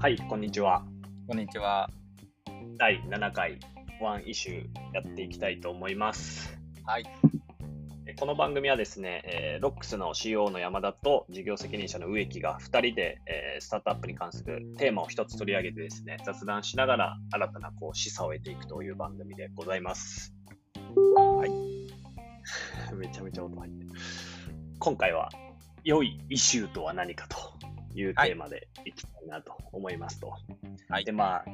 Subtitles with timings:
[0.00, 0.82] はい、こんにちは。
[1.28, 1.90] こんにちは。
[2.78, 3.60] 第7回
[4.00, 6.58] ワンイシューやっていきたいと思います。
[6.86, 7.04] はい。
[8.06, 20.34] えこの番組はですね、えーロックスの CEO の山田と事業責任者の植木が2人で、えースタートアップに関するテーマを1つ取り上げてですね、雑談しながら新たなこう示唆を得ていくという番組でございます。
[21.14, 21.50] はい。
[22.96, 23.90] めちゃめちゃ音入ってる。
[24.78, 25.28] 今回は、
[25.84, 27.59] 良いイシューとは何かと
[27.94, 30.32] いうテーマでいきたいなと思いますと。
[30.88, 31.44] はいで、まあ、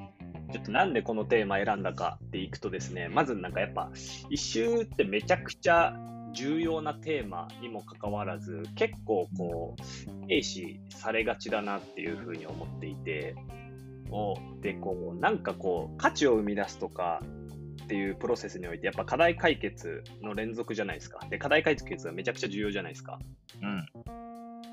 [0.52, 3.90] ちょっとなんでこのテーマ選んだかっていくとですね、まずなんかやっぱ、
[4.30, 5.96] イシューってめちゃくちゃ
[6.32, 13.34] 重要なテーマにもかかわらず、結構こう、軽視されがちだなっていうふうに思っていて、
[14.60, 17.22] で、こう、なんかこう、価値を生み出すとか
[17.84, 21.20] っていうプロセスにおいて、やっぱ課題解決の連続じゃないですか。
[21.30, 23.18] で、課題解決がめちゃくちゃ重要じゃないですか。
[23.62, 23.86] うん。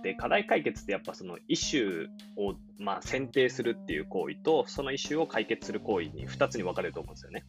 [0.03, 7.45] で、課題解決ってやっぱそのイシューを、まあ、選定するっていう行為と、そのイシューを解決する行為に2つに分かれると思うんですよね。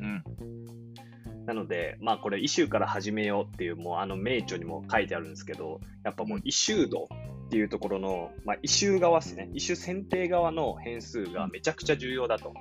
[0.00, 1.46] うん。
[1.46, 7.08] なので、まあこれイシューから始めようっていう、もうあの名著にも書いてあるんですけど、やっぱもうイシュー度
[7.46, 12.54] っていうところの、まあイシュー側ですね、イシュー選定側の変数がめちゃくちゃ重要だと。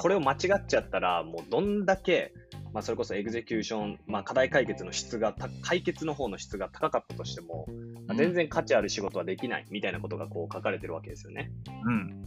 [0.00, 2.32] これを間違っちゃったら、もうどんだけ、
[2.72, 7.83] まあ、それこそエグゼキューション、まあ、課題解決の質がた、解決の方の質が高かったとしても、まあ
[8.16, 11.50] 全然価値ある仕事はできないみたいなことがこう書かれてるわけですよね。
[11.84, 12.24] うん。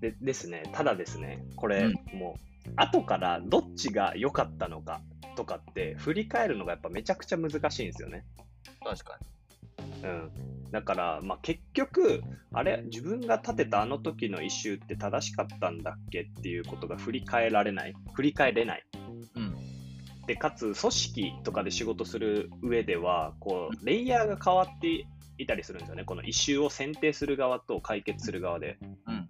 [0.00, 5.00] でですね、ただですね、これ、うんもう、後からどっちが良かったのか
[5.36, 8.24] とかって、振り返るのがやっぱめちゃくちゃ難しいんですよね。
[8.82, 9.18] 確か
[10.02, 10.30] うん。
[10.70, 12.22] だから、まあ、結局、
[12.52, 18.84] あれ、自分が立てたあの時のイシューって正しかったんだっけっていうことが振り返られない、振り返れない。
[18.92, 19.03] に。
[20.24, 20.26] うん。
[20.26, 25.06] で、かつ、組織とかで仕事する上では、こう、レイヤーが変わって
[25.38, 26.04] いたりするんですよね。
[26.04, 28.78] このイシューを選定する側と解決する側で。
[29.06, 29.28] うん。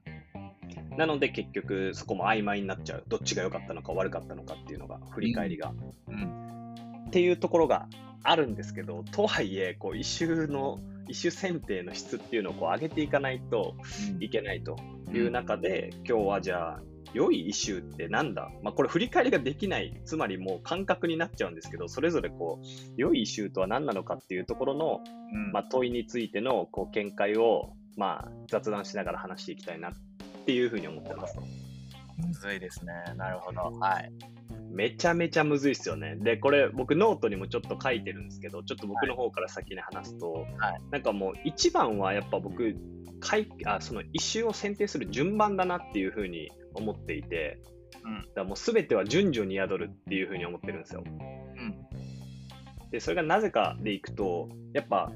[0.96, 3.04] なので結局そこも曖昧になっちゃう。
[3.08, 5.72] どっちが良かったのか悪かったのかっていうのが、振り返りが。
[6.08, 6.74] うん。
[7.08, 7.88] っていうところが
[8.22, 13.74] あるんですけど、とはいえ、こう、イシューの、イシュー選定の質っていうのをこう上げていかないと
[14.20, 14.76] いけないと
[15.12, 16.82] いう中で、今日はじゃあ、
[17.14, 18.50] 良いイシューってなんだ？
[18.62, 22.66] まあ、これ振り返りができない、つまりもう感覚になっちゃうんですけど、それぞれこう、
[22.96, 25.00] 良いイシューとは何なのかっていうところの、
[25.32, 25.52] うん。
[25.52, 29.92] まあ、問いについてのこう見解を、まあ、雑談しながら話していきたいなっ
[30.44, 31.38] ていうふうに思ってます。
[32.18, 32.92] むずいですね。
[33.16, 33.60] なるほど。
[33.78, 34.12] はい。
[34.70, 36.16] めちゃめちゃむずいっすよね。
[36.16, 40.46] で、これ僕ノートにもちょっと書いてるんですけど、ちょっと僕の方から先に話すと、はい
[40.90, 42.74] なんかもう一番はやっぱ僕、
[43.20, 47.58] かいあその一周を選定する順番だなっていうふうに思っていて、
[48.04, 51.02] うんだからもう全ては順序に宿るっていうふうに思ってるんですよ。
[51.06, 51.74] うん。
[52.90, 55.10] で、それがなぜかでいくと、やっぱ、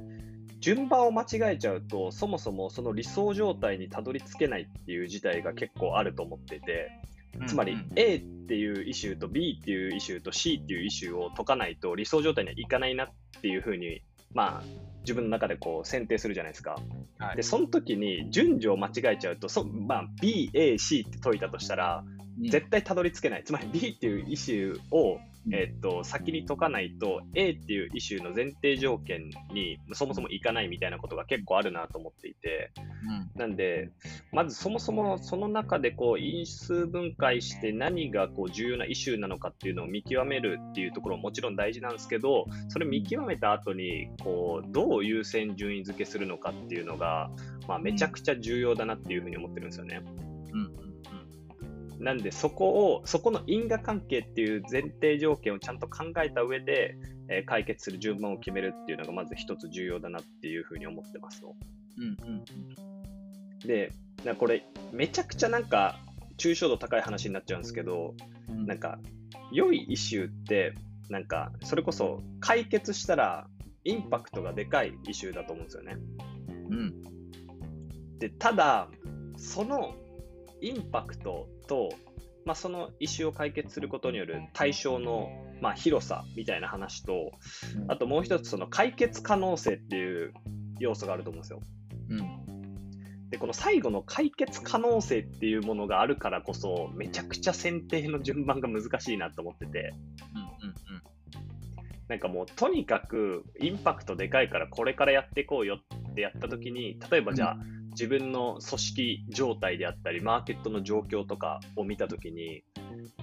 [0.60, 6.90] 順番を間違えちゃうと、そもそもその理想状態にたどり着けないっていう事態が結構あると思っていて、
[7.46, 13.08] つまりうん A っていうイシューと B っていうイシューと C っていうイシューを解かないと理想状態にはいかないなっ
[13.40, 14.02] ていうふうに、
[14.32, 14.62] まあ、
[15.00, 16.78] 自分の中でこう選定するじゃないですか。
[17.18, 22.04] はいで、その時に順序を間違えちゃうと、そまあ、B、A、C って解いたとしたら、
[22.40, 23.44] 絶対たどり着けない。
[23.44, 32.72] つまり B っていうイシューを、うんえっと、先に解かないと A っていうイシューの前提条件にそもそもいかないみたいなことが結構あるなと思っていて、
[33.36, 33.40] うん。
[33.40, 33.90] なんで、
[34.32, 47.30] まずそもそもその中でこう因数分解して何がこう重要なイシューなのかっていうのを見極めるっていうところももちろん大事なんですけど、それ見極めた後にこうどう優先順位付けするのかっていうのが、
[47.66, 50.02] まあ、めちゃくちゃ重要だなっていうふうに思ってるんですよね。
[50.52, 50.87] うん。
[51.98, 52.04] うん。
[52.04, 56.96] なんでそこを、そこの因果関係っていう前提条件をちゃんと考えた上で、
[57.30, 61.54] えー解決する順番を決めるっていうのがまず一つ重要だなっていうふうに思ってますと。
[61.98, 62.04] うん。
[62.04, 63.66] うん。
[63.66, 63.92] で、
[64.24, 65.98] なこれめちゃくちゃなんか
[66.38, 68.14] 抽象度高い話になっちゃうんですけど、
[68.48, 68.66] うん。
[68.66, 68.98] なんか
[69.52, 70.74] 良いイシューって、
[71.10, 73.46] なんかそれこそ解決したら
[73.84, 75.96] インパクトがでかいイシューだと思うんですよね。
[76.70, 77.02] うん。
[78.18, 78.88] で、ただ、
[79.36, 79.94] その
[80.60, 81.90] インパクトと、
[82.44, 85.28] まあ、そのイシューを解決することによる対象の、
[85.60, 87.32] まあ、広さみたいな話と、
[87.88, 90.32] あともう一つ、その解決可能性っていう
[90.78, 91.60] 要素があると思うんですよ。
[92.10, 93.30] うん。
[93.30, 99.92] で、この最後の解決可能性っていうものがあるからこそ、めちゃくちゃ選定の順番が難しいなと思ってて、
[100.62, 100.68] うん。
[100.68, 100.78] うん。
[102.08, 107.58] なんかもうとにかくインパクトでかいからこれからやっていこうよってやった時に、例えばじゃあ、
[107.98, 112.62] 自分の組織状態であったり、マーケットの状況とかを見たときに、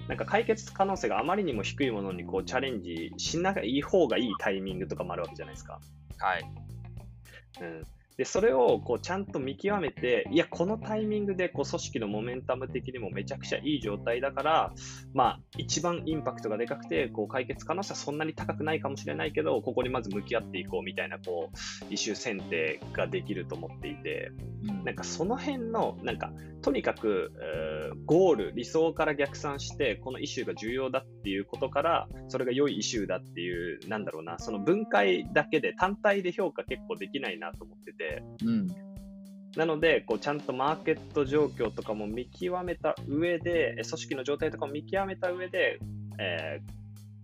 [0.06, 5.80] なんか解決可能性があまりにも低いものにこうチャレンジしない方がいいタイミングとかもあるわけじゃないですか。
[6.18, 6.44] はい。
[7.62, 7.82] うん、
[8.16, 14.72] で、それをこうちゃんと見極めて、いや、このタイミングでこう組織のモメンタム的にもめちゃくちゃいい状態だから、
[15.12, 24.32] まあ、一番インパクトがでかくて、こう解決可能性はそんなに高くないかもしれないけど、ここにまず向き合っていこうみたいな、こう、イシュー選定ができると思っていて、
[24.84, 26.32] なんかその辺の、なんか、
[26.62, 38.05] とにかく、えーゴール、理想から逆算して、このイシューが重要だっていうことから、それが良いイシューだっていう、なんだろうな、その分解だけで、単体で評価結構できないなと思ってて、
[38.44, 38.68] うん。
[39.56, 45.78] なので、こうちゃんとマーケット状況とかも見極めた上で、え組織の状態とかも見極めた上で、
[46.18, 46.76] えー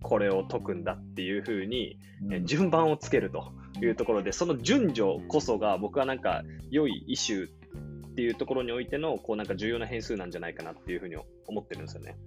[0.05, 1.97] これを解くんだっていうふうに、
[2.29, 11.15] えー順番をつけるというところで、その順序こそが僕はなんか良いイシューっていうところにおいてのこうなんか重要な変数なんじゃないかなっていうふうに
[11.47, 12.17] 思ってるんですよね。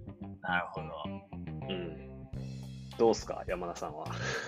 [0.41, 0.87] なるほど。
[1.69, 2.07] うん。
[2.97, 4.05] どうすか、山田さんは。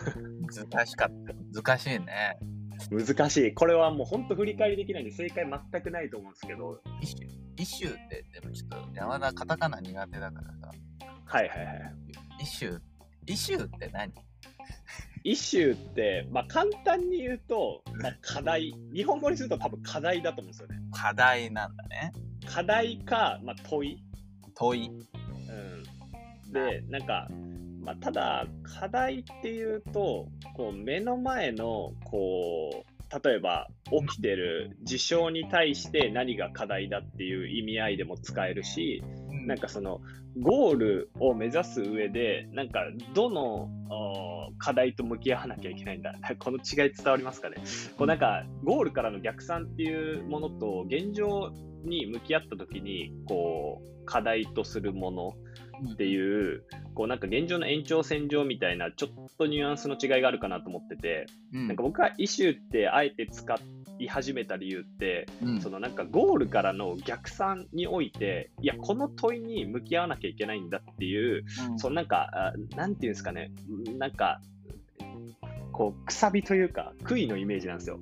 [0.72, 1.10] 難しかっ
[1.54, 1.62] た。
[1.62, 2.40] 難しいね。
[2.90, 3.54] 難しい。
[3.54, 6.80] これはもう本当振り返りできないんで正解全くないと思うんですけど。
[7.02, 7.62] イシュー。
[7.62, 10.72] イシューって、でもちょっと山田カタカナ苦手だからさ。
[11.26, 11.94] はいはいはい。
[12.42, 12.80] イシュー、
[13.28, 14.12] イシューって何？
[15.26, 20.78] イシューって、まあ、簡単に言うと、まあ、課題、日本語にすると多分課題だと思うんですよね。
[20.94, 22.14] 課題なんだね。
[22.48, 24.04] 課題か、まあ、問い。
[24.56, 24.88] 問い。
[24.88, 27.28] うん、で、なんか、
[27.82, 33.68] まあ、ただ、課題っていうと、こう目の前のこう例えば
[34.08, 39.04] 起きてる事象に対して何が課題だっていう意味合いでも使えるし、
[39.48, 40.02] なんかその
[40.40, 42.82] ゴールを目指す上で、なんか
[43.16, 43.70] どの
[44.60, 46.14] 課題と向き合わなきゃいけないんだ？
[46.38, 47.56] この違い伝わりますかね？
[47.98, 51.52] こうなんかゴールからの逆算っていうものと現状
[51.84, 55.34] に向き合った時にこう課題とするもの
[55.94, 61.68] っていう、こうなんか現状の延長線上みたいなちょっとニュアンスの違いがあるかなと思ってて、うん。
[61.68, 63.60] なんか僕はイシューってあえて使
[64.00, 65.62] い始めた理由って、うん。
[65.62, 71.80] そのなんかゴールからの逆算において、いや、この問いに向き合わなきゃいけないんだっていう、うん。
[71.80, 73.52] そのなんか、あなんていうんですかね、
[73.98, 74.42] なんか、
[75.72, 78.00] こう、くさびというか、悔いのイメージなんですよ。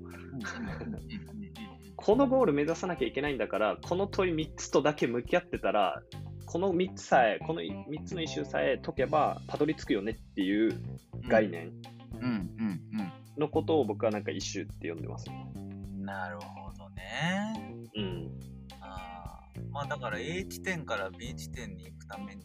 [1.96, 6.02] このゴール目指さなきゃいけないんだから、この問い3つとだけ向き合ってたら、
[6.48, 10.82] この3つさえ、この3つのイシューさえ解けば、たどり着くよねっていう
[11.28, 11.72] 概念
[12.20, 15.30] うんうんのことを僕はなんかイシューって呼んでます。
[15.30, 17.54] うんなるほどね
[17.96, 18.32] うん。
[18.80, 22.44] あーまあだから A 地点から B 地点に行くために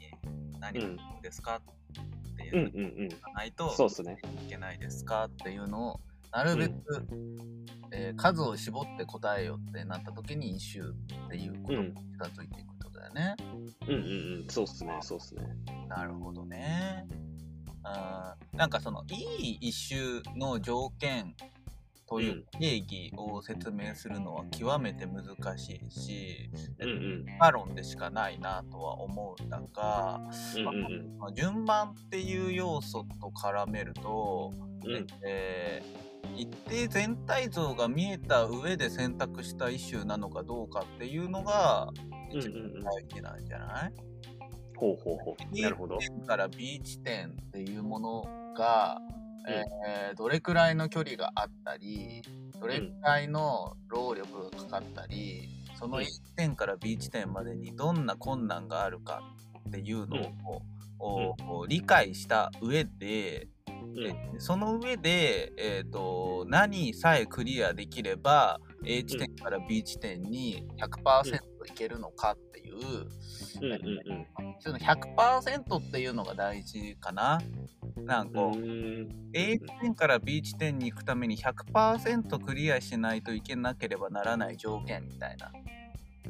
[0.58, 0.88] 何が
[1.22, 3.08] ですかっていうのうんうんうん。
[3.08, 3.72] がないと。
[4.46, 6.00] いけないですかっていうのを
[6.32, 6.75] なるべく、
[7.93, 12.71] えー数を絞って答えようってなった時にイシューっていうことに近づいていく
[13.02, 13.37] だよね。
[13.88, 14.02] うんうん
[14.43, 14.46] うん。
[14.49, 14.99] そうっすね。
[15.02, 15.43] そうっすね。
[15.88, 17.06] なるほどね。
[17.84, 19.14] あーなんかそのい
[19.44, 21.34] いイシューの条件
[22.06, 25.25] という定義を説明するのは極めて難
[25.58, 27.25] しいし、うんうん。
[27.26, 30.20] 理論でしかないなとは思うんだが、
[30.56, 34.52] うんうんまあ順番っていう要素と絡めると、
[34.84, 34.93] うん。
[34.94, 41.93] うんえー一定全体像が見えた上で選択したイシューなのかどうかっていうのが
[42.38, 42.76] 一番うんうん。
[42.76, 43.93] うん大事なんじゃない、
[44.76, 45.61] ほうほうほう。
[45.61, 45.99] なるほど。
[45.99, 48.99] 点から B 地点っていうものが、
[49.49, 52.23] えーどれくらいの距離があったり
[52.61, 55.48] どれくらいの労力がかかったり、
[55.79, 59.22] そのうん A 地点から B 地点までにどんな困難があるか
[59.69, 60.17] っていうの
[61.01, 64.06] を、お理解した上で、うん。
[64.06, 74.26] えその上で、えー、と何さえクリアできれば A 地点から B 地点に100%いけるのかっていう、うんうん
[74.60, 77.40] その100%っていうのが大事かな。
[77.96, 85.50] なんかこう、う A 地点から B 地点に行くために100%クリアしないといけなければならない条件みたいな。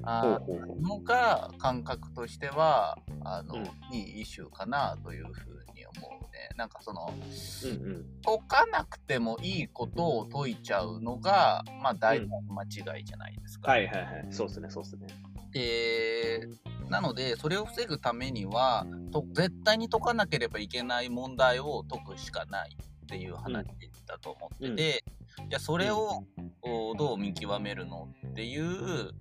[0.04, 0.40] あ
[0.80, 3.62] のが感覚としてはあの、うん
[3.94, 6.50] いいイシューかなというふうに思うね。
[6.56, 8.06] なんかそのうんうん。
[8.24, 13.70] 解かなくてもいいことを解いちゃうのが、まあ大体の間違いじゃないですか。
[13.70, 14.26] はいはいはい。
[14.30, 15.06] そうっすね、そうっすね。
[15.52, 16.48] で
[16.88, 23.66] なのでそれを防ぐためにはと絶対に解かなければいけない問題を解くしかないっていう話
[24.06, 25.04] だと思ってて、
[25.48, 26.24] じゃあそれを
[26.62, 29.12] おどう見極めるのっていう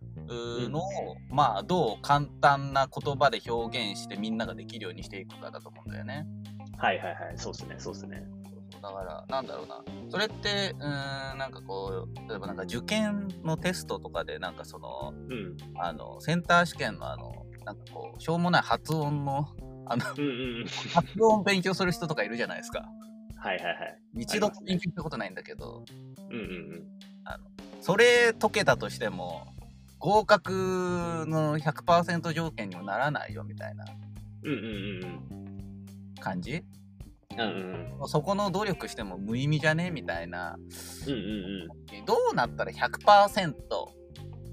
[0.70, 0.84] のを、
[1.30, 6.26] まあどう簡単な言葉で表現してみんなができるようにしていくかだと思うんだよね。
[6.82, 7.38] はいはいはい。
[7.38, 8.24] そうっすね、そうっすね。
[8.82, 9.84] だから、なんだろうな。
[10.10, 15.58] それって、うーん、なんかこう、例えばなんか受験のテストとかで、なんかその、うん。
[15.78, 19.48] あの、センター試験のあの、なんかこう、しょうもない発音の、
[19.86, 20.68] あの、うんうんうん。
[20.92, 22.90] 発音勉強する人とかいるじゃないですか。
[23.38, 24.00] はいはいはい。
[24.18, 25.86] 一度勉強したことないんだけど、
[26.30, 26.88] うんうん
[27.82, 29.48] それ解けたとしても、
[29.98, 33.86] 合格の100%条件にもならないよみたいな
[34.44, 35.41] うんうん感じうん
[37.34, 37.40] うん
[38.02, 39.92] うんそこの努力しても無意味じゃね？
[39.92, 40.58] みたいな。
[41.08, 41.18] うんう
[42.02, 43.54] んどうなったら100%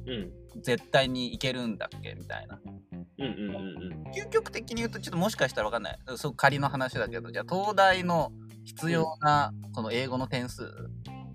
[0.07, 0.17] うんう
[0.59, 0.63] ん。
[0.63, 2.15] 絶対にいけるんだっけ？
[2.15, 2.61] みたいな。
[2.65, 4.13] うんうんうんうん。
[4.13, 5.99] 究極的に言うとちょっともしかしたらわかんない。
[6.17, 8.33] そう仮の話だけど、じゃあ東大の
[8.65, 10.65] 必要なその英語の点数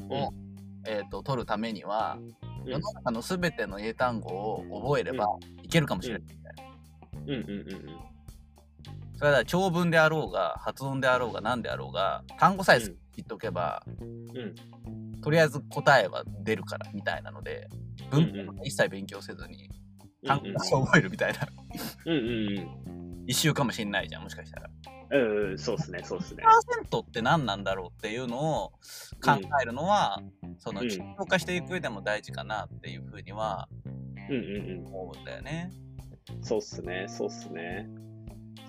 [0.09, 0.33] を、
[0.87, 2.17] えー、と取るためには、
[2.65, 2.71] うん。
[2.71, 5.25] 世の中の全ての英単語を覚えれば
[5.61, 6.63] いけるかもしれないみたいな。
[7.21, 7.63] うんうんう
[7.99, 8.12] ん
[9.15, 12.89] それは長文であろうが発音であろうが何であろうが単語さえ言
[13.24, 15.22] っとけば、うん。
[15.22, 17.70] とりあえず答えは出るからみたいなので
[18.10, 19.70] 文うん法一切勉強せずに
[20.24, 21.39] うん単語だけ覚えるみたいな。
[23.25, 24.70] 一周かもしんないじゃんもしかしたら。
[25.12, 26.43] うんうんそうっすねそうっすね。
[26.43, 28.72] パーセントって何なんだろうっていうのを
[29.24, 30.22] 考えるのは、
[30.60, 34.88] そのうん実用化していく上でも大事かなっていうふうにはうんうんうん。
[34.88, 35.72] 思うんだよね。
[36.41, 37.88] そうっすね、そうっすね。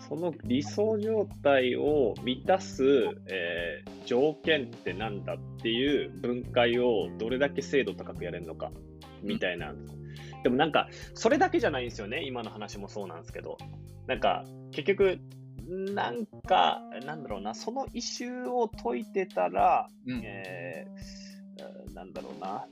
[0.08, 2.84] その理想状態を満たす、
[3.26, 8.70] えー条件ってなんだっていう分解をどれだけ精度高くやれるのか
[9.22, 9.72] みたいな。
[10.42, 13.56] でもなんか、それだけじゃないんですよね、今の話もそうなんですけど。
[14.06, 15.18] なんか、結局、
[15.66, 22.66] なんか、なんだろうな、そのイシューを解いてたら、うんえーなんだろうな、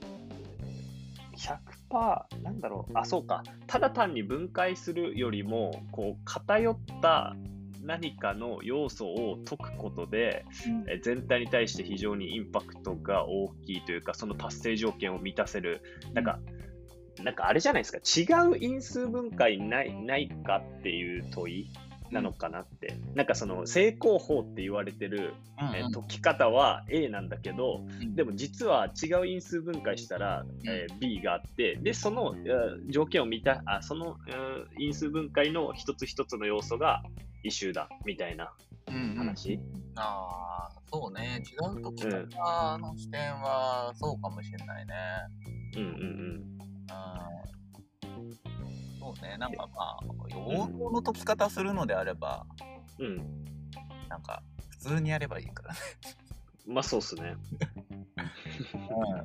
[1.37, 7.35] 100%、なんだろう、あ、そうか、ただ単に分解するよりも、こう、偏った
[7.83, 10.45] 何かの要素を解くことで、
[10.87, 15.81] え全体に対して非常にインパクトが大きいというか、その達成条件を満たせる、
[16.13, 16.39] なんか、
[17.23, 21.69] なんかあれじゃないですか、違う因数分解ないないかっていう問い
[22.11, 37.01] なのかなって、なんかその成功法って言われてる、うんえー解き方は A なんだけど、うんでも実は違う因数分解したら、えー B があって、で、その、えー条件を満た、あその、えー因数分解の一つ一つの要素が
[37.43, 38.53] 異臭だ、みたいな
[38.87, 39.59] うんうん話？
[39.95, 41.41] ああ、そうね。
[41.45, 42.05] 違う解き
[42.35, 44.93] 方の視点はそうかもしれないね。
[45.77, 47.62] うんうんうん。
[49.15, 49.37] そうね。
[49.37, 52.45] なんかまあ、用語の解き方するのであれば、
[52.99, 53.07] うん。
[53.07, 53.45] うん。
[54.09, 55.79] なんか、普通にやればいいからね。
[56.65, 57.35] まあそうっすね。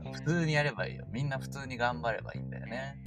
[0.04, 0.12] うん。
[0.12, 1.06] 普通にやればいいよ。
[1.12, 3.02] みんな普通に頑張ればいいんだよね。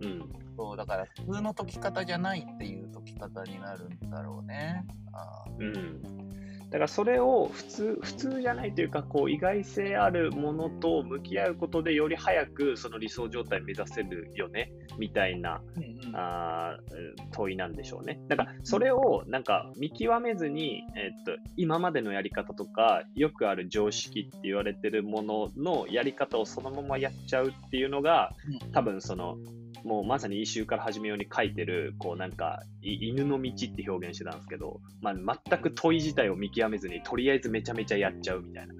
[0.00, 0.28] うん。
[0.56, 4.84] そう、だから普通の解き方じゃないっていう解き方になるんだろうね。
[5.12, 6.47] あーうん。
[6.70, 18.20] だからそれを普通、普通じゃないというか、こう意外性あるものと向き合うことでより早くその理想状態目指せるよね、みたいなうんうんあー問いなんでしょうね。
[18.28, 28.32] だからそれをなんか見極めずに、えっと今までのやり方とかよくある常識って言われてるもののやり方をそのままやっちゃうっていうのが
[28.72, 29.38] 多分その
[29.84, 38.74] もうまさに一周から始めように書いてるこうなんかい犬の道って表現してたんですけど、まあ、全く問い自体を見極めずにとりあえずめちゃめちゃやっちゃうみたいな。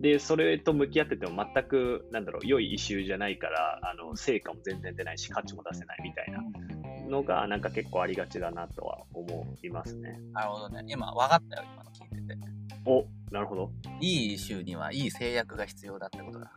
[0.00, 10.20] で、それと向き合ってても全く、なんだろう、良い異臭じゃないから、あの、成果も全然出ないし、価値も出せないみたいなのが、なんか結構ありがちだなとは思いますね。
[10.32, 10.84] なるほどね。
[10.86, 12.38] 今、分かったよ、今の聞いてて。
[12.86, 13.72] お、なるほど。
[14.00, 16.52] いい週にはいい制約が必要だってことだ。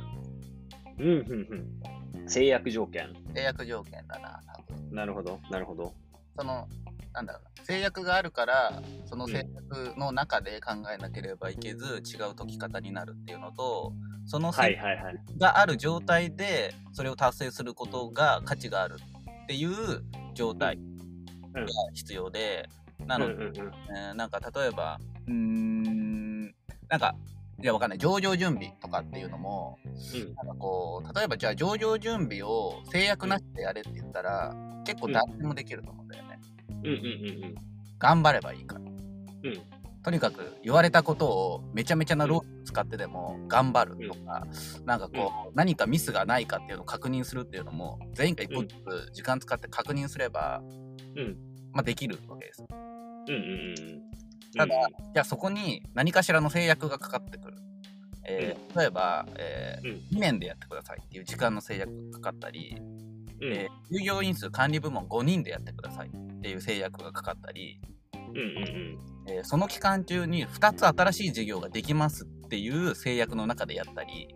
[0.99, 2.00] うん、うん、うん。
[2.27, 3.13] 制約条件。
[3.35, 4.95] 制約条件だな、多分。
[4.95, 5.93] なるほど、なるほど。
[6.37, 6.67] その、
[7.13, 7.65] なんだろうな。
[7.65, 13.93] 制約があるから、その制約の中で考えなければいけず、違う解き方になるっていうのと、
[14.25, 14.73] その制。
[14.73, 18.95] 約がある状態で、それを達成することが価値がある
[19.43, 20.77] っていう状態
[21.53, 21.61] が
[21.93, 22.69] 必要で、
[23.05, 23.73] なうん、うので、ん、うん。
[23.95, 26.43] えーなんか例えば、うーん、
[26.87, 27.15] なんか、
[27.61, 27.97] いや、わかんない。
[27.97, 36.39] 上場準備とかっていうのも、うんなんかこう、例えばじゃあ上場準備を制約なしでやれって言ったら、結構誰でもできると思うんだよね。
[36.69, 36.97] うん、うん、う
[37.47, 37.55] ん、
[37.99, 38.81] 頑張ればいいから。
[38.81, 38.91] うん。
[40.03, 44.47] とにかく言われたことをめちゃめちゃな労力使ってでも頑張るとか、
[44.85, 50.61] なんかこう、何かミスがないかっていうのを確認するっていうのも、全員が一個ずつ時間使って確認すれば、
[51.15, 51.37] うん、
[51.71, 52.65] まあできるわけです。
[52.69, 54.01] うん、うん、うん。
[54.55, 54.75] ただ、
[55.13, 57.57] じゃあそこに何かしらの制約がかかってくる。
[58.23, 60.17] えー例えば、えーうん。
[60.17, 62.77] 2年でやってくださいっていう時間の制約がかかったり、
[63.41, 67.79] うん、えー従業員数管理部門5人でやってくださいっていう制約がかかったり、
[68.13, 74.35] うん、うん、えーその期間中に2つ新しい事業ができますっていう制約の中でやったり、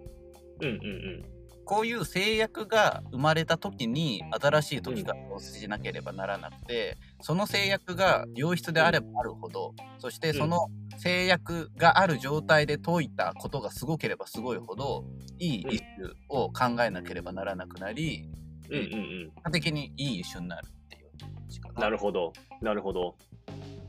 [0.62, 1.35] うん、うん、うん。
[1.66, 10.68] こういう制約が生まれた時に新しい解き方をしなければならなくて、その制約が良質であればあるほど、そしてその
[10.98, 15.06] 制約がある状態で解いたことがすごければすごいほど、
[15.40, 18.30] いいイシューを考えなければならなくなり、
[18.70, 19.32] うんうんうん。
[19.32, 21.82] 結果的にいいイシューになるっていうな。
[21.82, 22.32] なるほど。
[22.62, 23.16] なるほど。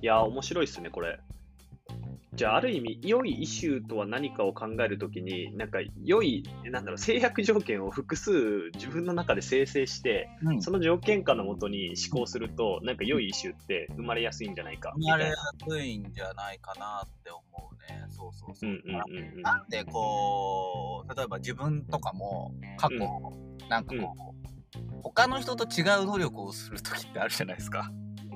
[0.03, 1.19] いやー、面白いっすね、これ。
[2.37, 14.93] じゃあ、ある意味、良いイシューとは何かを考えるときに、なんか、良い、なんだろう、制約条件を複数自分の中で生成して、うんその条件下のもとに思考すると、なんか良いイシューって生まれやすいんじゃないか。
[14.97, 15.35] 生まれや
[15.69, 17.41] すいんじゃないかなって思
[17.73, 18.05] うね。
[18.11, 18.71] そうそうそう。
[18.71, 19.43] うんうんうんうん。
[19.43, 22.97] なんでこう、例えば自分とかも過去、
[23.69, 27.91] なんかこう、他の人と違う努力をするときってあるじゃないですか。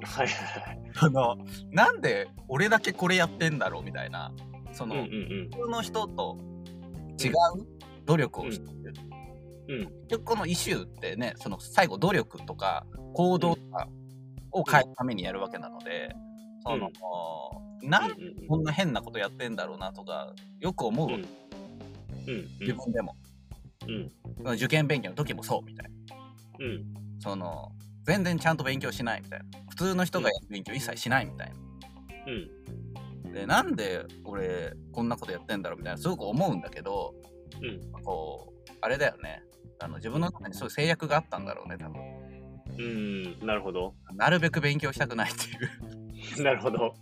[0.07, 0.81] はいはいはい。
[0.97, 1.37] あの、
[1.71, 4.33] なんで俺だけこれやってんだろうみたいな、
[4.73, 6.39] その、うんうん普通の人と
[7.23, 7.33] 違う
[8.07, 8.95] 努力をしてる。
[9.69, 9.81] うん。
[9.81, 9.85] うん。
[9.87, 13.89] 結局このイシューってね、その最後努力とか行動とか
[14.53, 16.15] を変えるためにやるわけなので、
[16.65, 16.91] その、
[17.83, 21.25] なんでうんうんこんな変なことやってんだろうなとか、よく思ううんうん
[22.61, 23.17] 自分でも。
[23.87, 24.11] うん
[24.55, 26.17] 受験勉強の時もそうみたいな。
[26.61, 26.85] うん
[27.19, 27.73] その、
[28.11, 29.45] 全然ちゃんと勉強しないみたいな。
[29.69, 31.53] 普通の人がやる勉強一切しないみたい
[32.27, 32.31] う
[33.29, 33.41] んな。
[33.41, 37.15] で、なんで俺こんなことやってんだろうみたいな、すごく思うんだけど、
[37.63, 39.45] うんこう、あれだよね。
[39.79, 42.03] あの自分の中にそういう制約があったんだろうね、多分。
[42.79, 43.95] うんなるほど。
[44.15, 46.43] なるべく勉強したくないっていう。
[46.43, 46.95] なるほど。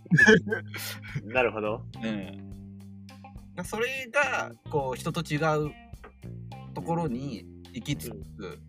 [1.25, 1.83] なるほど。
[2.03, 3.63] うん。
[3.65, 5.71] それが、こう、人と違う
[6.75, 8.61] ところに行き着く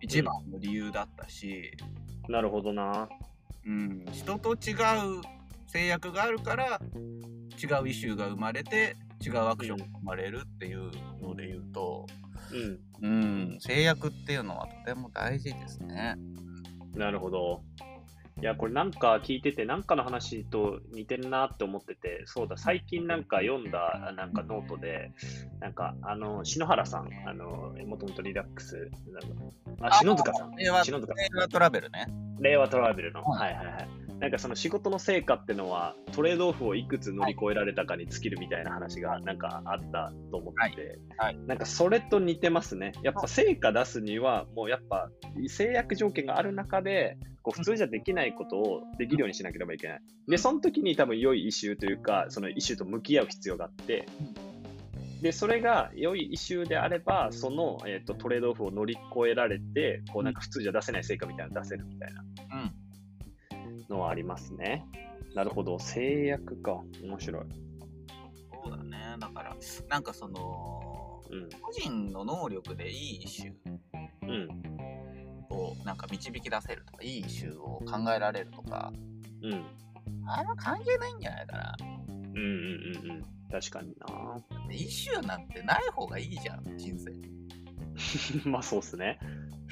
[0.00, 1.72] 一番の理由だったし、
[2.28, 3.08] なるほどな。
[3.66, 5.22] うん、人と違う
[5.66, 6.80] 制約があるから、
[7.62, 10.90] 違うイシューが生まれて、違うアクションが生まれるっていう
[11.20, 12.06] ので言うと、
[13.02, 13.08] うん。
[13.52, 16.16] うん、制約っていうのはとても大事ですね。
[16.94, 17.62] なるほど。
[18.40, 25.12] いや、これなんか聞いてて、なんかの話と似てるなって思ってて、そうだ、最近なんか読んだなんかノートで、
[25.60, 30.84] なんか、あの、篠原さん、あの、もともとリラックス、なんかあ、篠塚さん、令和
[31.48, 32.06] トラベルね。
[32.40, 33.26] 令和トラベルの、うん。
[33.30, 34.09] はいはいはい。
[34.20, 41.38] なんかその仕事の成果ってのは、トレードオフをいくつ乗り越えられたかに尽きるみたいな話がなんかあったと思ってて、はい。
[41.46, 42.92] なんかそれと似てますね。
[43.02, 45.10] やっぱ成果出すには、もうやっぱ
[45.48, 50.00] 制約条件がある中で、こう普通じゃできないことをできるようにしなければいけない。
[50.28, 54.06] で、その時に多分良いイシューというか、そのイシューと向き合う必要があって、
[55.22, 62.22] で、それが良いイシューであれば、その、えー、とトレードオフを乗り越えられて、こうなんか普通じゃ出せない成果みたいなの出せるみたいな。
[62.22, 62.72] うん。
[63.90, 64.86] のはありますね。
[65.34, 66.80] なるほど、制約か。
[67.02, 67.44] 面白い。
[68.64, 69.16] そうだね。
[69.18, 69.56] だから、
[69.88, 71.48] なんかその、うん。
[71.60, 73.52] 個人の能力でいいイシュ
[74.22, 74.48] うん。
[75.50, 78.92] ーをなんか導き出せるとか、いいイシューを考えられるとか、
[79.42, 79.64] うん。
[80.26, 81.76] あれは関係ないんじゃないかな。
[81.80, 83.22] うんうんうんうん。
[83.50, 84.40] 確かにな。
[84.70, 87.12] イシューなんてない方がいいじゃん、人生。
[88.48, 89.18] まあそうっすね。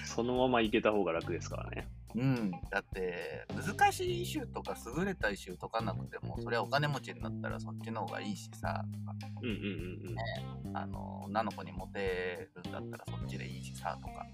[0.05, 1.89] そのままいけた方が楽ですからね。
[2.15, 2.51] うん。
[2.71, 14.27] だって、難しいイシューとか優れたイシュー解かなくても、それはお金持ちになったらそっちの方がいいしさ、とかうんうんうんあの、女の子にモテるんだったらそっちでいいしさ、とか。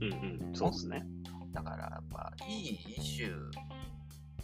[0.00, 0.08] うん。
[0.08, 0.54] うんうん。
[0.54, 1.04] そうっすね。
[1.52, 3.50] だからやっぱ、いいイシュー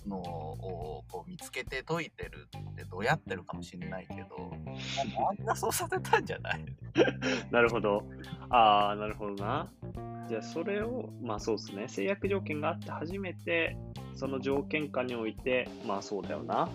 [0.06, 6.64] のをこう見つけて解いてるってどうやってるかもしれないけど、周りがそうさせたんじゃない？
[7.50, 8.04] なるほど。
[8.50, 9.70] ああ、なるほどな。
[10.28, 11.88] じゃあそれを、まあそうですね。
[11.88, 13.76] 制約条件があって初めて、
[14.14, 16.68] その条件下において、まあそうだよな。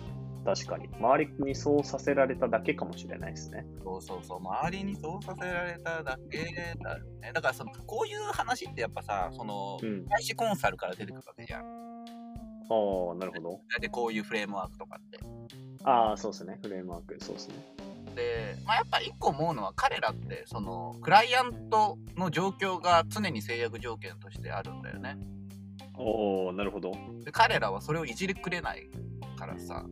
[0.44, 0.88] 確かに。
[0.98, 3.66] 周りにそうさせられただけかもしれないですね。
[3.82, 6.38] そうそうそう、周りにそうさせられただけ
[6.82, 7.32] だよね。
[7.34, 10.06] だからその、こういう話ってやっぱさ、そのう、ん。
[10.06, 11.64] 外資コンサルから出てくるわけじゃん。
[12.70, 13.60] ああ、なるほど。
[13.80, 15.18] で、こういうフレームワークとかって。
[15.84, 16.58] ああ、そうですね。
[16.62, 17.16] フレームワーク。
[17.20, 17.54] そうですね。
[18.14, 25.16] で、まあ、やっぱ一個思うのは彼らってそのクライアントの状況が常に制約条件としてあるんだよね。
[25.96, 26.92] おおなるほど。
[27.24, 28.90] で彼らはそれをいじりくれない
[29.36, 29.84] からさ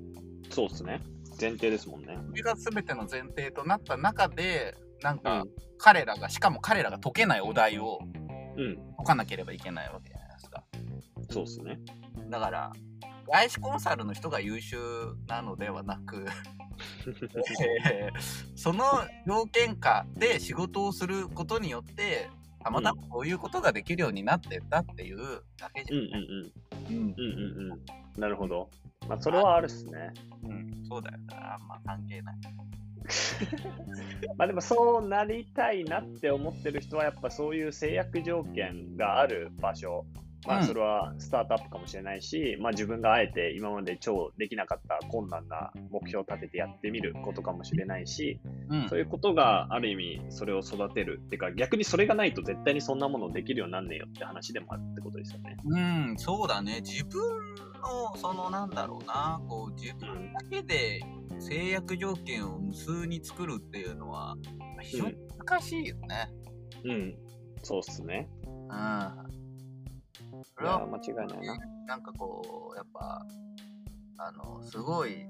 [0.50, 1.00] そうですね。
[1.40, 2.18] 前提ですもんね。
[2.30, 5.48] それが全ての前提となった中でなんうかん。
[5.78, 8.00] 彼らがしかも彼らが解けないお題を
[8.56, 8.76] うん。
[8.96, 10.64] 解かなければいけないわけじゃないですか。
[11.30, 11.78] そうですね。
[12.30, 12.72] だから
[13.32, 14.76] 外資コンサルの人が優秀
[15.26, 16.26] なのではなく
[17.86, 18.84] えーその
[19.26, 22.28] 条件下で仕事をすることによって
[22.62, 25.18] たまたまこういうことができるようになってったっていう
[25.56, 26.96] だけじうんゃうんうん。
[26.96, 27.04] ん。
[27.04, 28.20] うんうんうんうん。
[28.20, 28.68] なるほど。
[29.08, 30.12] まあ、それはあるっすね。
[30.42, 31.18] うん、そうだよ。
[31.26, 32.36] だからあんま関係ない。
[34.36, 40.04] まあでもそうなりたいなって思ってる人はやっぱそういう制約条件がある場所
[40.46, 55.56] まあ、うんそれはスタートアップかもしれないし、まあ、自分があえて今まで超できなかった困難な目標を立ててやってみることかもしれないし、うんそういうことがある意味それを育てるっていうか逆にそれがないと絶対にそんなものできるようになんねえよって話でもあるってことですよね。
[55.64, 56.80] うん、そうだね。
[56.82, 57.20] 自分
[57.80, 61.00] の、そのなんだろうな、こう、自分だけで
[61.38, 64.36] 制約条件を無数に作るっていうのは、
[64.82, 66.30] 非常に難しいよね。
[66.84, 67.18] うん、
[67.62, 68.28] そうっすね。
[68.44, 69.35] うん。
[70.44, 71.58] そいやれは、間違いないな。
[71.86, 73.26] なんかこう、やっぱ、
[74.18, 75.26] あの、すごい、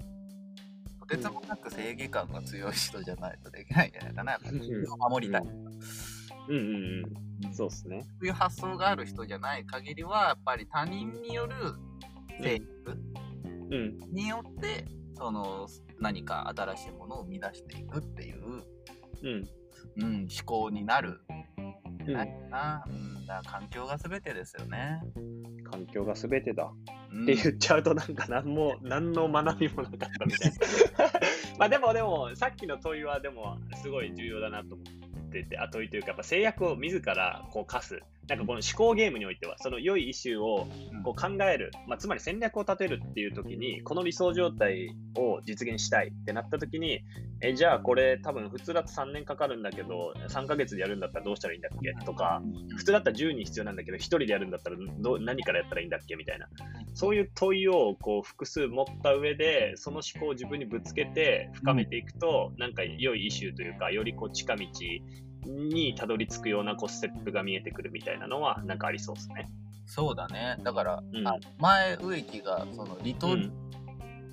[0.99, 4.31] とてつもなく正義感が強い人じゃないとできないんじゃないかな。
[4.33, 5.41] やっぱうん自分を守りたい。
[5.41, 8.01] うんうんうん、そうっすね。
[8.01, 11.55] そういう発想がある人じゃない限りは、やっぱり他人による
[12.41, 12.99] 制約、
[13.71, 15.67] うん、によってその
[15.99, 18.63] 何か新しいものを生み出していくっていう、
[19.23, 19.47] うん、
[19.97, 21.19] うん、思考になる
[21.57, 21.61] う
[22.11, 22.13] ん。
[22.13, 25.01] ないな、うん、だ環境が全てですよね。
[25.69, 26.71] 環境が全てだ。
[27.11, 30.57] うん、って言っちゃうとなんか何も何の学びもなかったみたいな。
[31.59, 34.83] まあでもでもさっきの問いはでもすごい重要だなと思
[35.27, 40.67] っててあ問いというかやっぱ制約を自らこう課すなんかこの思考ゲームにおいてはその良いイシューを
[41.03, 47.01] こう考える、まあ、つまり戦略を立てるっていう時にこの理想状態を実現したいってなった時に
[47.39, 51.93] えじゃあこれ多分普通だと3年かかるんだけど3ヶ月でやるんだったらどうしたらいいんだっけ？
[52.05, 52.41] とか
[52.75, 56.47] 普通だったら10人必要なんだけど1人でやるんだったらどう何からやったらいいんだっけみたいな。
[56.93, 64.65] そういう問いをこう複数持った上で、その思考を自分にぶつけて深めていくと、なんか良いイシューというか、よりこう近道
[65.47, 69.49] にたどり着くようなこうステップが見えてくるみたいなのは、なんかありそうですね。
[69.85, 70.57] そうだね。
[70.63, 73.51] だから、うんあ前植木がそのリトル、うん。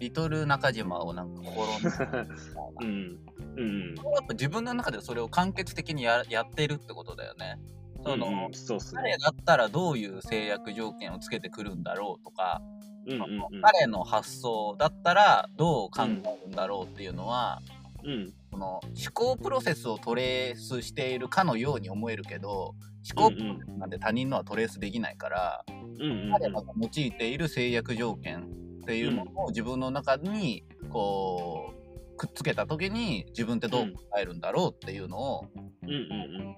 [0.00, 2.27] リトル中島をなんか心にみたいな。
[2.81, 3.18] うん。
[3.57, 3.94] うん。
[3.94, 7.59] やっぱ自分の中でそれを完結的にややってるってことだよね。
[8.05, 9.03] その、うんうんそうっすね。
[9.03, 12.61] 彼だったらどういう制約条件をつけてくるんだろうとか、
[13.07, 13.62] うんうんうん。
[13.62, 17.62] 彼の発想だったらどう考えるんだろうっていうのは、
[18.03, 18.35] うん。
[18.55, 22.77] この思考プロセスをトレースしているかのように思えるけど
[23.17, 28.43] 思考プロセスなんて他人のはトレースできないから、うんうん彼らが用いている制約条件
[28.83, 31.73] っていうものを自分の中にこ
[32.12, 35.47] うくっつけた時に自分ってどう考えるんだろうっていうのを
[35.83, 36.57] うんうん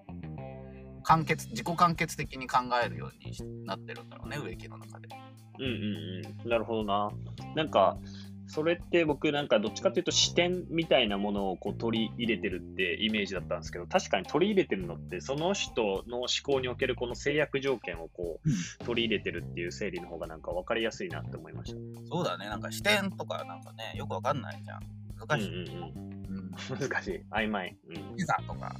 [1.02, 5.08] 完結自己完結的に考えるようになってるんだろうね植木の中で。
[5.58, 5.64] うん。
[5.64, 6.50] うんうんうん。
[6.50, 7.10] なるほどな。
[7.54, 7.96] なんか、
[8.48, 21.78] それって僕なんかどっちかというと視点みたいなものをこう取り入れてるってイメージだったんですけど確かに取り入れてるのってその人の思考におけるこの制約条件をこう取り入れてるっていう整理の方がなんか分かりやすいなって思いました。
[22.08, 24.80] そうだねなんか視点とかなんかねよくわかんないじゃん
[25.28, 25.48] 難しい。
[25.48, 26.16] うんうんうん
[26.70, 27.20] うん、難しい。
[27.30, 27.76] 曖昧。
[27.88, 28.76] うんピザとか。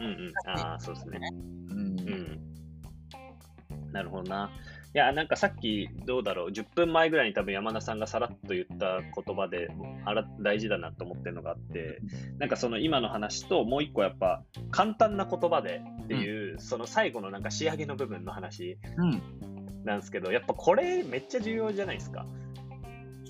[0.00, 0.32] うんうん。
[0.50, 1.18] ああ、そうですね。
[1.32, 3.92] うんうん。
[3.92, 4.50] なるほどな。
[4.96, 9.68] いや、なんかさっきどうだろう、10分前ぐらいに多分山田さんがさらっと言った言葉で
[10.06, 12.00] あら大事だなと思ってるのがあって、
[12.38, 19.22] なんかその今の話ともう一個やっぱ簡単な言葉でっていう、その最後のなんか仕上げの部分の話うん。
[19.84, 22.24] なんですけど、やっぱこれめっちゃ重要じゃないですか。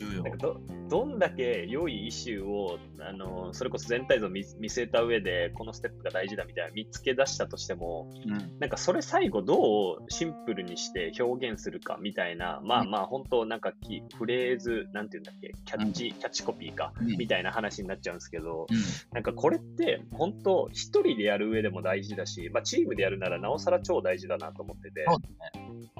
[0.04, 8.58] なんかどどんだけ良いイシューをあのそれこそ全体像を見見据えた上でこのステップが大事だみたいな見つけ出したとしてもうん。
[8.58, 17.16] なんかそれ最後どうシンプルにして表現するかみたいなまあまあ本当なんかキフレーズなんていうんだっけキャッチ、キャッチコピーかうん。
[17.16, 18.76] みたいな話になっちゃうんですけどうん。
[19.12, 25.04] なんかこれって本当一人でやる上でも大事だし、まあ、チームでやるならなおさら超大事だなと思ってて。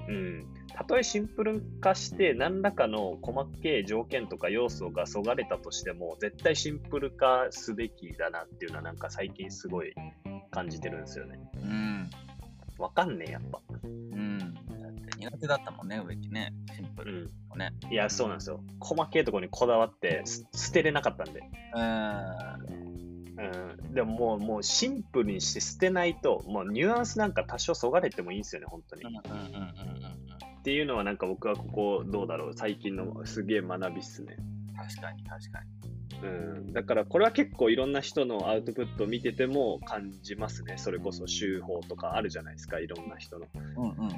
[0.08, 9.94] うん、たとえシンプル化して何らかの細けい条件とか要素がそがれたとしても絶対シンプル化すべきだなっていうのはなんか最近すごい
[10.50, 11.40] 感じてるんですよね。
[11.54, 12.10] うん。
[12.76, 13.62] わかんねえやっぱ。
[13.84, 14.38] うん。
[14.38, 16.52] だって苦手だったもんね、植木ね。
[16.74, 17.30] シンプルうん。
[17.48, 17.72] のね。
[17.90, 18.60] いやそうなんですよ。
[18.78, 21.40] 細けいところにこだわってす捨てれなかったんで。
[21.74, 22.86] うん。
[23.38, 29.04] うん、でももうもうシンプルにして捨てないともうニュアンスなんか多少そがれてもいいんですよね本当に。
[29.04, 30.25] うんうんうんうんうん
[30.66, 34.36] っていうのはなんか僕はここどうだろう最近のすげえ学びっすね。
[34.76, 36.26] 確かに確かに。
[36.26, 40.74] うん、だからこれは結構いろんな人のアウトプットを見てても感じますね。
[40.76, 43.46] それこそ手法とかあるじゃないですか、いろんな人の。
[43.76, 44.12] うんうんうん。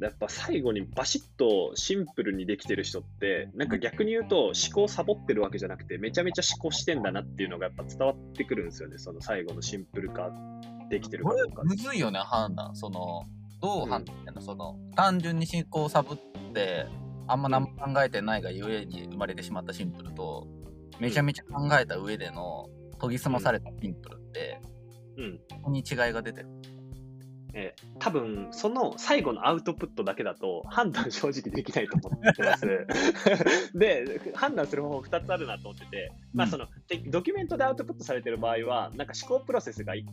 [0.00, 8.96] やっぱ最後にバシッとシンプルにできてる人って、なんか逆に言うと思考サボってるわけじゃなくて、めちゃめちゃ思考してんだなっていうのがやっぱ伝わってくるんですよね。
[8.96, 10.30] その最後のシンプル化
[10.88, 11.64] できてるかどうか。
[11.64, 12.74] むずいよね、判断。
[12.74, 13.26] その、
[13.60, 16.18] どう判断してんの、その、単純に進行をサボっ
[16.52, 16.86] て、
[17.28, 20.46] あんま何も考えてないがゆえに生まれてしまったシンプルと、
[21.00, 22.68] めちゃめちゃ考えた上での
[23.00, 24.60] 研ぎ澄まされたシンプルって、
[25.18, 25.38] うん。
[25.50, 26.48] ここに違いが出てる。
[27.54, 32.66] えー多分その最後のアウトプットだけだと判断正直できないと思ってます。
[33.76, 40.04] で、判断する方法2つあるなと思ってて、まあ、そのてドキュメントでアウトプットされてる場合は、なんか思考プロセスがいい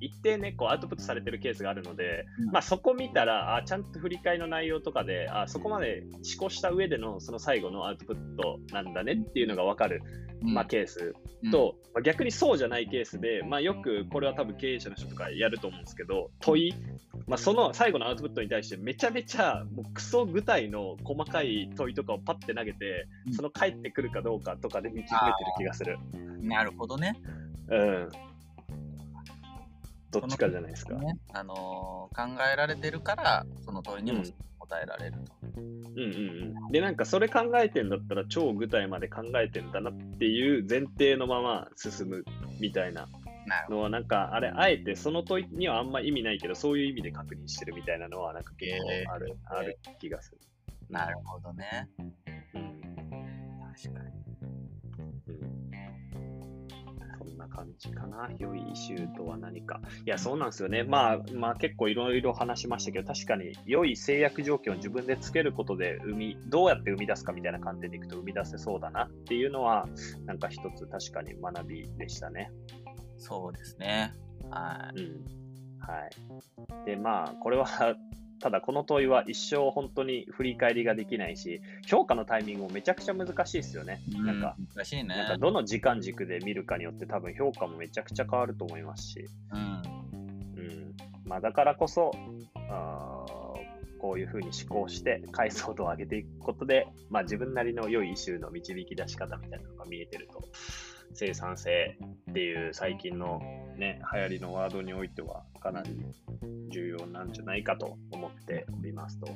[0.00, 2.50] 一定ね、こうアウトプットされてるケースがあるので、うん。
[2.50, 10.02] まあ、そこ見たらあ、ちゃんと振り返りの内容とかで、あそこまで思考した上でのその最後のアウトプットなんだねっていうのが分かる、
[10.42, 16.74] まあ、ケースうん、と、まあ逆にそうじゃないケースで、まあ、よくこれは多分経営者の人とかやると思うんですけど、問い、
[17.26, 25.14] まあ、その最後のアウトプットに対してめちゃめちゃもうクソ具体の細かい問いとかをパッて投げてうん、その返ってくるかどうかとかで導いて
[25.46, 25.98] る気がする。
[26.40, 27.14] なるほどね。
[27.68, 28.08] うん。
[30.10, 30.94] どっちかじゃないですか。
[30.94, 34.22] ねあのー考えられてるから、その問いにも
[34.58, 35.32] 答えられると。
[35.42, 36.72] うんうんうん。
[36.72, 42.24] で、なんかそれ考えてんだったら超具体まで考えてんだなっていう前提のまま進む
[42.60, 43.08] みたいな
[43.68, 50.38] のは、なんかあれ、あえてその問いにはあんま意味ないけど、そういう意味で確認してるみたいなのは、なんか結構ある、ある気がする。
[50.90, 50.98] ど。
[50.98, 51.88] なるほどね。
[52.54, 52.80] うん。
[53.74, 54.05] 確かに。
[57.78, 58.28] じかな。
[58.38, 59.80] 良いイシューとは何か。
[60.04, 60.84] いや、そうなんですよね。
[60.84, 69.86] まあ、まあ結構いろいろ話しましたけど、確かに良い制約条件を自分でつけることで生み、どうやって生み出すかみたいな観点でいくと生み出せそうだなっていうのは、
[70.24, 72.50] なんか一つ確かに学びでしたね。
[73.18, 74.14] そうですね。
[74.50, 75.24] はうん。
[75.80, 76.86] はい。
[76.86, 77.66] で、まあ、これは、
[78.40, 84.00] ただこの問いは一生本当に振り返りができないし、評価のタイミングもめちゃくちゃ難しいですよね。
[84.08, 84.20] い。
[84.20, 85.04] なんか、難しいね。
[85.04, 89.58] なんかどの時間軸で見るかによって多分評価もめちゃくちゃ変わると思いますし、うん。
[89.58, 92.12] うんまあ、だからこそ
[92.70, 93.46] あー
[93.98, 100.44] こういうふうに思考して解像度を上げていくことで、まあ、自分なりの良いイシューの導き出し方みたいなのが見えてると
[101.14, 101.98] 生産性
[102.30, 103.40] っていう最近の、
[103.76, 105.96] ね、流行りのワードにおいてはかなり
[106.70, 109.28] 重要なんじゃないかと思っておりますと。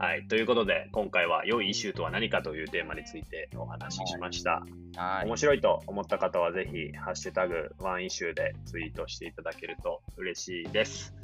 [0.00, 4.62] はい、ということで今回は良いイシューとは何かというテーマについてお話ししました。
[4.94, 5.26] はい。
[5.26, 11.14] 面白いと思った方はぜひ、ハッシュタグワンイシューでツイートしていただけると嬉しいです。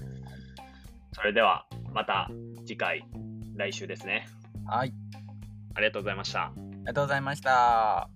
[1.12, 2.30] それでは、また
[2.66, 3.04] 次回、
[3.56, 4.26] 来週ですね。
[4.66, 4.92] はい。
[5.74, 6.46] ありがとうございました。
[6.46, 8.13] ありがとうございました。